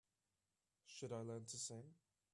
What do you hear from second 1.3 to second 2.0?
to sing?